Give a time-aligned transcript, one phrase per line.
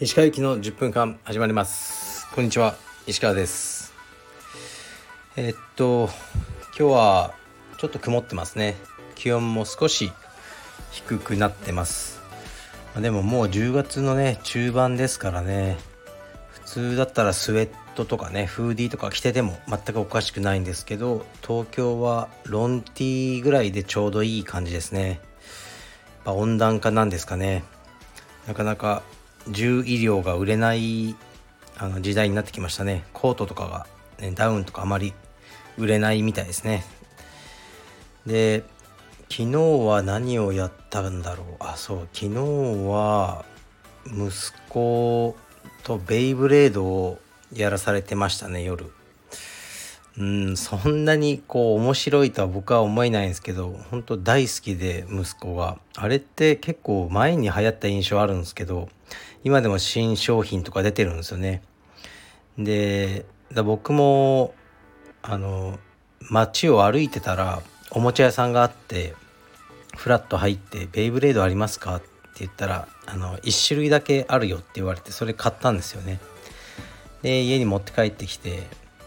[0.00, 2.28] 石川行きの10分間始まります。
[2.32, 2.76] こんにちは
[3.08, 3.92] 石川です。
[5.34, 6.08] え、っと
[6.78, 7.34] 今日は
[7.78, 8.76] ちょっと曇ってますね。
[9.16, 10.12] 気温も少し
[10.92, 12.20] 低くなってます。
[13.00, 15.87] でももう10月のね中盤ですからね。
[16.68, 25.08] 通だったらスウェットとかねフーディーとか着てても全くおかしくないんですけど東京はロンティーぐらいでちょうどいい感じですね。
[25.08, 25.18] やっ
[26.24, 27.64] ぱ温暖化なんですかね。
[28.46, 29.02] なかなか
[29.48, 31.16] 重医療が売れない
[31.78, 33.04] あの時代になってきましたね。
[33.14, 33.86] コートとかが、
[34.20, 35.14] ね、ダウンとかあまり
[35.78, 36.84] 売れないみたいですね。
[38.26, 38.62] で
[39.30, 39.56] 昨日
[39.86, 41.46] は何をやったんだろう。
[41.60, 42.34] あそう昨日
[42.86, 43.46] は
[44.06, 44.30] 息
[44.68, 45.34] 子
[45.88, 47.18] とベイブレードを
[47.54, 48.92] やらされてましたね夜。
[50.18, 55.78] うんそんなにこう面白いとは僕は思えないんですけど本当大好きで息子が。
[55.96, 58.88] あれって結構前に流行った印象あるんですけど
[59.44, 61.62] 今でも新商品とか出てるんですよね。
[62.58, 64.54] で僕も
[65.22, 65.78] あの
[66.20, 69.14] 街を歩いてたらおもちゃ屋さんがあって
[69.96, 76.20] フラッと入って「ベイブレードありますか?」って言ったらあの1種類だけあるよって言われてそれ買ったんですよね。
[77.22, 78.62] で家に持って帰ってきて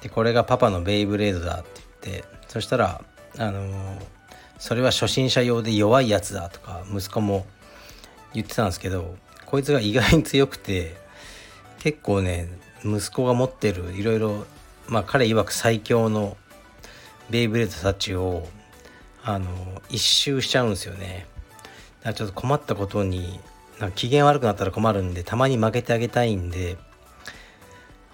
[0.00, 3.02] でこれがパパのベイブレードだって言ってそしたら
[3.38, 3.98] あの
[4.58, 7.46] それは初心者用で弱いやつだとか息子も
[8.34, 10.96] 言ってたんですけどこいつが意外に強くて
[11.78, 12.48] 結構ね
[12.84, 14.46] 息子が持ってるいろいろ
[14.88, 16.36] まあ彼曰く最強の
[17.30, 18.46] ベイブレードたちを
[19.24, 19.48] あの
[19.88, 21.26] 一周しちゃうんですよね。
[22.04, 23.40] らちょっと困ったことに
[23.78, 26.76] なんか機嫌悪くなったら困るんでたまに負けてあげたいんで。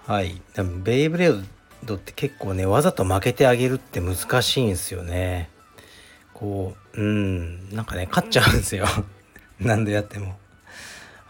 [0.05, 0.41] はい。
[0.55, 1.45] でもベイブレー
[1.85, 5.49] ドって結構ねわざと負けてあげるって難しいんですよね。
[6.33, 7.69] こううん。
[7.69, 8.85] なんかね勝っちゃうんですよ。
[9.59, 10.39] 何度やっても。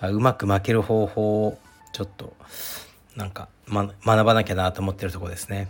[0.02, 1.60] うまく負ける方法を
[1.92, 2.34] ちょっと
[3.18, 5.68] なんか、ま、学ばなきゃなと思ってるとこですね。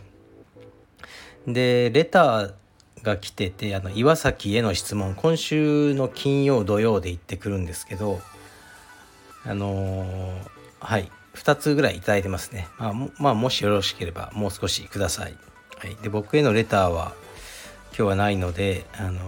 [1.47, 2.53] でレター
[3.03, 8.19] が来ててあの岩崎への質問今週の金曜土曜で行ってくるんですけど
[9.45, 10.49] あのー、
[10.79, 12.67] はい2つぐらい頂いてますね。
[12.77, 15.35] まあ、もまあ、もしよろしければもう少しください。
[15.77, 17.13] はい、で僕へのレターは
[17.89, 19.21] 今日はないので、あの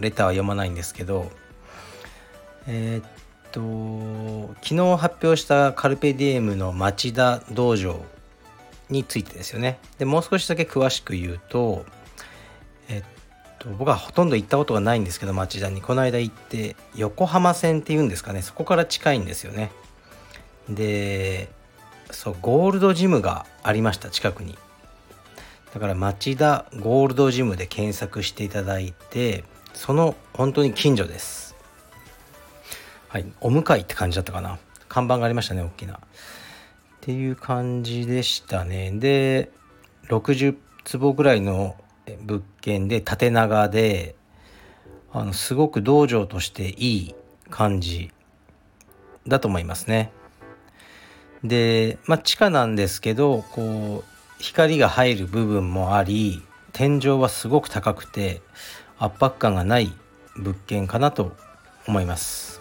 [0.00, 1.30] レターは読まないんですけど、
[2.66, 3.10] えー、っ
[3.52, 8.04] と昨日発表したカルペディエムの町田道場
[8.90, 9.78] についてですよね。
[9.98, 11.86] でもう少しだけ詳しく言うと、
[12.88, 13.06] えっと、
[13.78, 15.80] 僕はほとんど行ったことがないんですけど町田に。
[15.80, 18.42] この間行って横浜線っていうんですかね。
[18.42, 19.72] そこから近いんですよね。
[20.68, 21.48] で
[22.10, 24.58] そうゴールドジムがありました近くに。
[25.72, 31.56] だから町田ゴールドジムで検索していただいてその本当に近所です。
[33.08, 34.58] はいお向かいって感じだったかな。
[34.88, 35.94] 看板がありましたね大きな。
[35.94, 35.98] っ
[37.00, 38.92] ていう感じでしたね。
[38.92, 39.50] で
[40.08, 41.76] 60坪ぐらいの
[42.22, 44.14] 物件で縦長で
[45.12, 47.14] あのすごく道場としていい
[47.50, 48.10] 感じ
[49.26, 50.10] だと思いますね。
[51.42, 56.42] で、まあ、地下なんですけどこう光が入る部分もあり
[56.72, 58.40] 天井はすごく高くて
[58.98, 59.92] 圧迫感がない
[60.36, 61.36] 物件かなと
[61.86, 62.60] 思います。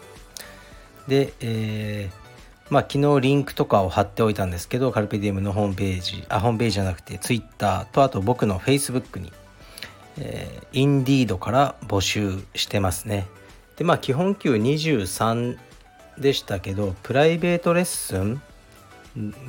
[1.07, 2.22] で、えー、
[2.69, 9.31] まあ昨日リンクとかを貼っておいたんですけどカルペディウムのホームページあホームページじゃなくてツイッターとあと僕のフェイスブックに、
[10.17, 13.27] えー、インディードから募集してますね。
[13.77, 15.57] でまあ基本給23
[16.17, 18.41] でしたけどプライベートレッスン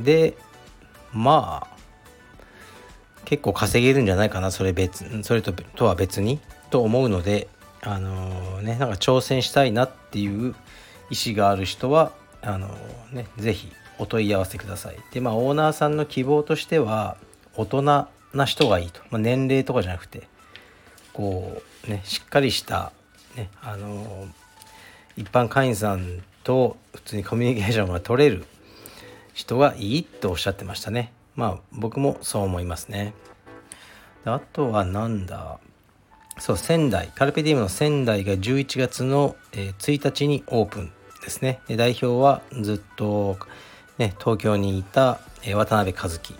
[0.03, 0.37] で
[1.13, 1.75] まあ
[3.25, 7.49] 結構稼げるんじゃないかなそれ別それととは別にと思うので
[7.83, 10.55] あのー、ねなんか挑戦したいなっていう
[11.11, 12.13] 意思がある人は
[12.45, 12.69] あの、
[13.13, 14.97] ね是非お問い合わせください。
[15.13, 17.17] でまあオーナーさんの希望としては
[17.57, 20.29] 大人な人がいいと、まあ、年齢とかじゃなくて
[21.13, 22.93] こうねしっかりした
[23.37, 24.27] ねあの、
[25.17, 28.45] 一般会員さんと普通にコミュニケーションが取れる
[29.33, 31.13] 人がいいとおっしゃってましたね。
[31.37, 33.15] まあ僕もそう思いますね。
[34.25, 35.59] あとはなんだ？
[36.39, 37.13] そう仙台。
[37.15, 40.93] カルペディウムの仙台が11月の、1日にオープン。
[41.25, 41.61] ですね。
[41.67, 43.39] で代表はずっと、
[43.99, 45.21] ね、東京にいた、
[45.55, 46.35] 渡辺和樹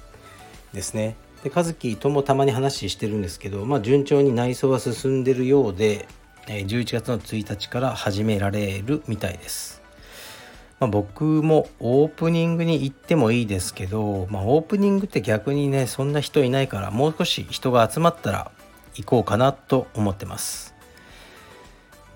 [0.73, 1.17] ですね。
[1.43, 6.09] で和樹ともたまに話してるんですけど、まあ、順調に内装は進んでるようで、
[6.47, 9.83] 11月の1日から始められるみたいです。
[10.81, 18.51] まあ、僕もオープニングに行ってもいいですけど、まあ、オープニングって逆にねそんな人いないからもう少し人が集まったら
[18.97, 20.75] いこうかなと思ってます。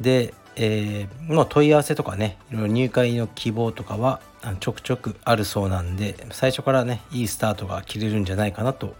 [0.01, 4.21] で、えー、の問い合わせとかねいろいろ入会の希望とかは
[4.59, 8.97] ちょくちょくあるそうなんで最初からねいいスタートが切れるんじゃないかなと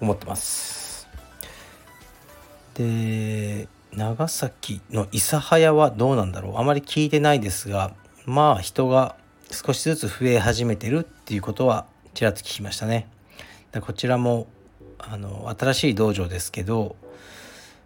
[0.00, 1.06] 思ってます。
[2.74, 6.58] で長崎の諫早はどうなんだろう？
[6.58, 7.92] あまり聞いてないですが
[8.24, 9.16] まあ人が
[9.50, 13.08] 少しずつ増え始めてるっていうことはちらっと聞きましたね。
[13.80, 14.46] こちらも
[14.98, 16.96] あの新しい道場ですけど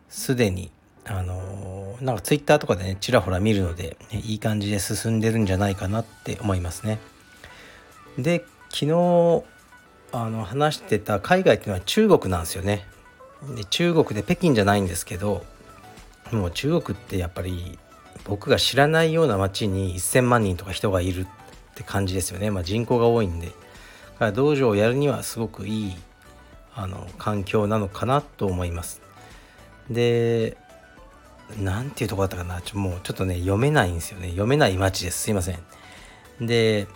[0.09, 0.71] すでに
[1.05, 6.99] あのなんかツイッターとかでねちらほら見るので、いい感じで進んでるんじゃないかなって思いますね。
[8.19, 9.45] で昨日
[10.13, 12.87] あの話してた海外っていうのは中国なんですよね。
[13.57, 15.45] で中国で北京じゃないんですけど
[16.31, 17.79] もう中国ってやっぱり
[18.25, 21.27] 僕が知らないような街に1,000万人とか人がいるっ
[21.75, 23.47] て感じですよね、まあ、人口が多いんで。
[23.47, 25.97] だから道場をやるにはすごくいい
[26.75, 29.03] あの環境なのかなと思います。
[29.91, 30.57] で
[31.59, 32.61] 何ていうとこだったかな。
[32.61, 34.29] ちょもうちょっとね読めないんですよね。
[34.29, 35.23] 読めない街です。
[35.23, 35.59] すいません。
[36.41, 36.87] で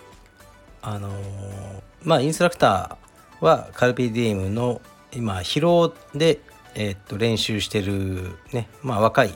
[0.83, 1.11] あの
[2.03, 4.81] まあインストラクターはカルピディエムの
[5.13, 6.41] 今疲労で、
[6.75, 9.35] えー、っと練習してるねまあ若い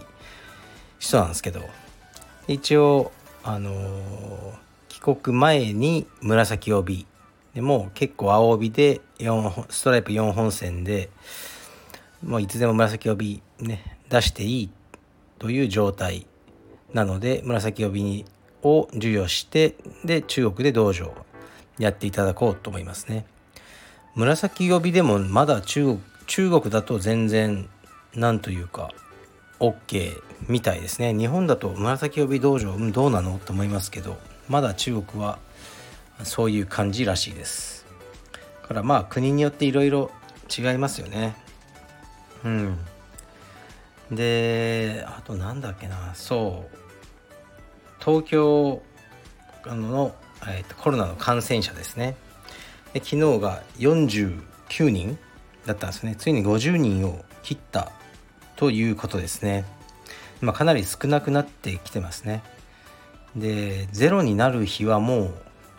[0.98, 1.60] 人なんですけど。
[2.48, 3.12] 一応
[3.44, 3.70] あの
[4.88, 7.06] 帰国前に紫帯。
[7.54, 11.10] でも結構青帯で4ストライプ4本線で
[12.24, 14.70] もういつでも紫帯ね出していい
[15.40, 16.28] という状態
[16.92, 18.24] なので紫帯
[18.62, 21.14] を授与してで中国で道場を
[21.78, 23.26] やっていただこうと思いますね。
[24.14, 27.68] 紫帯でもまだ中国中国だと全然
[28.14, 28.90] なんというか
[29.58, 31.12] OK みたいですね。
[31.12, 35.38] 日本だと紫帯道場、どうなのと思いますけどまだ中国は
[36.22, 37.86] そういう感じらしいです。
[38.62, 40.10] からまあ国によっていろいろ
[40.56, 41.34] 違いますよね。
[42.44, 42.78] うん。
[44.10, 46.76] であとなんだっけなそう。
[48.00, 48.82] 東京
[49.66, 52.16] の、えー、とコロナの感染者ですね。
[52.92, 55.18] で昨日が49人
[55.66, 56.16] だったんですね。
[56.16, 57.92] ついに50人を切った
[58.56, 59.64] ということですね、
[60.40, 62.42] まあ、かなり少なくなってきてますね。
[63.36, 65.34] でゼロになる日はもう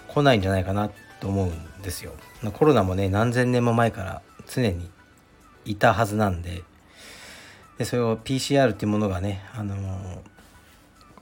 [0.08, 0.90] 来ないんじゃないかな
[1.20, 2.14] と思うんですよ。
[2.54, 4.90] コロナもね何千年も前から常に
[5.66, 6.64] いたはずなんで。
[7.78, 9.76] でそれを PCR っていうものがね、あの、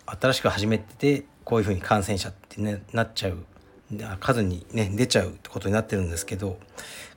[0.06, 3.38] 新しく始めててこういうふうに感染者って、ね、なっちゃう。
[4.20, 6.60] 数にね出ちゃうってことになってるんですけど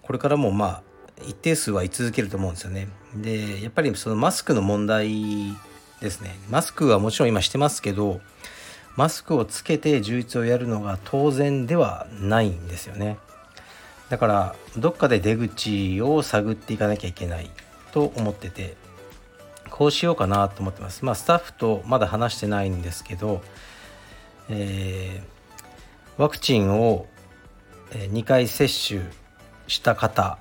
[0.03, 0.83] これからもまあ
[1.27, 2.89] 一定数は居続けると思うんですよね。
[3.15, 5.55] でやっぱりそのマスクの問題
[6.01, 6.35] ですね。
[6.51, 8.21] マスクはもちろん今してますけど
[8.97, 13.19] マスクをつけて充実をやるのが当然ではないんですよね。
[14.09, 17.51] だからどっかで出口を探っていかなきゃいけない
[17.93, 18.77] と思ってて
[19.73, 21.05] こうしようかなと思ってます。
[21.05, 23.43] まあスタッフとまだ話してないんですけど、
[24.51, 27.07] えー、ワクチンを
[27.91, 29.01] 2回接種
[29.67, 30.39] した方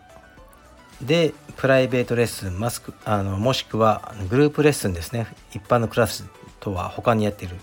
[1.01, 5.28] でプライベートレッスンマスクあのもしくはグループレッスンですね。
[5.54, 6.25] 一般のクラス
[6.60, 7.56] とは他にやってる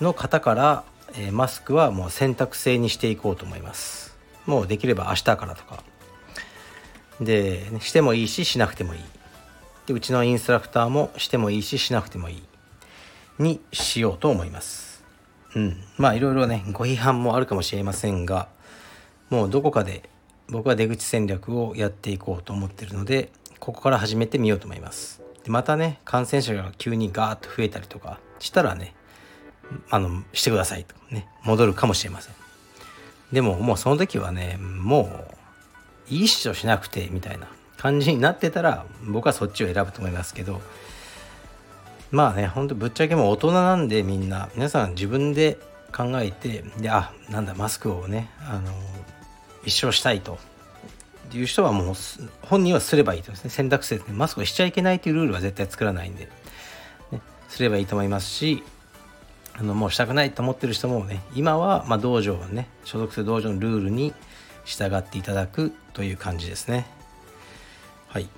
[0.00, 0.84] の方から、
[1.14, 4.16] えー、マスクはもう選択制にしていこうと思います。
[4.46, 5.82] もうできれば明日からとか。
[7.20, 9.00] でしてもいいししなくてもいい。
[9.88, 12.42] でうちのインストラクターもしてもいいししなくてもいい。
[13.38, 15.02] にしようと思います。
[15.54, 15.82] うん。
[15.96, 18.48] まあいろいろねご批判もあるかもしれませんが
[19.30, 20.10] もうどこかで
[20.50, 25.22] 僕は出口戦略をやっていこうと思ってるのでここから始めてみようと思います。
[25.42, 28.94] でまたね感染者が急にガーッと増えたりとかしたらね
[29.88, 32.34] あのしてくださいとね戻るかもしれません。
[33.32, 35.26] でももうその時はねも
[36.10, 37.48] ういいっしょしなくてみたいな。
[37.78, 40.60] 感じになってたら僕はそっちを選ぶと思いますけど。
[42.10, 44.48] まあねほんとぶっちゃけもう大人なんでみんな。
[44.54, 45.58] 皆さん自分で
[45.94, 48.72] 考えてであなんだマスクをねあの
[49.64, 50.38] 一生したいと。
[51.36, 51.94] いう人はもう
[52.40, 53.50] 本人はすればいいとですね。
[53.50, 56.28] 選択肢でマスクをしちゃいけないというルールは絶対作らないんで、
[57.12, 58.62] ね、すればいいと思いますし
[59.54, 64.14] あのもうしたくないと思ってる人もね今はまあ道場をね所属する道場のルールに
[64.64, 66.86] 従っていただくという感じですね。
[68.08, 68.28] はい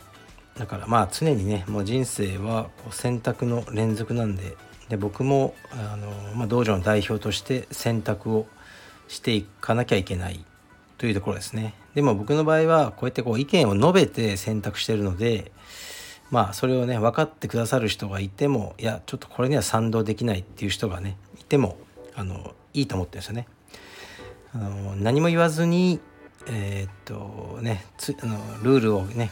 [0.59, 4.57] だからまあ常にねもう人生はこう選択の連続なんで
[4.89, 8.47] で僕もあの、まあ、道場の代表として選択を
[9.09, 10.45] していかなきゃいけない
[10.99, 15.53] というところですねでも僕の場合はこうやってこう意見を述べて選択してるので
[16.31, 21.77] まあそれをね分かってくださる人がいてもいやちょっとこれには賛同できないっていう人がねいても
[22.15, 23.49] あのいいと思ってるんですよね。
[24.53, 26.01] あの何も言わずに
[26.47, 29.31] えー、っとねつあのルールをね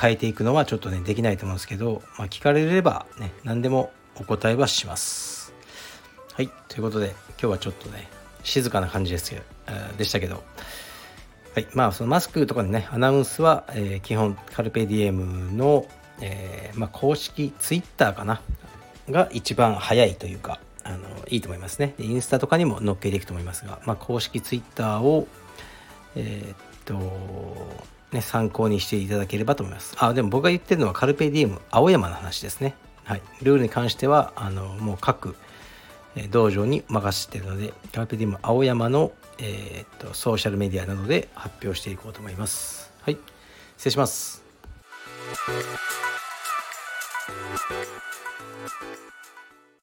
[0.00, 5.52] 変えていくのはちょっとねできないと思うんですけど、まあ、聞かれればね何でもお答えはします。
[6.34, 6.50] はい。
[6.68, 8.08] ということで今日はちょっとね
[8.44, 9.42] 静かな感じですけど
[9.96, 10.42] でしたけど。
[11.54, 11.66] はい。
[11.74, 15.86] まあそのマスクとかのねアナウンスは、えー、基本カルペディエムの、
[16.20, 18.40] えー、まあ、公式ツイッターかな？
[19.10, 21.94] が一番早いというかあのいいと思いますね。
[21.98, 25.26] インスタとかにも載っけていくと思いますが、まあ、公式ツイッターを
[26.14, 26.94] えー、っと
[28.12, 29.94] ね参考にしていただければと思います。
[29.98, 32.74] あでも僕が言ってるのはカルペディエム青山の話ですね。
[33.04, 33.22] はい。
[33.42, 35.36] ルールに関してはあのもう各
[36.30, 42.92] 道場に任せてるのでカルペディエム青山の、えー、っとソーシャルメディアなどで発表していこうと思います。
[43.02, 43.18] はい。
[43.76, 44.42] 失礼します。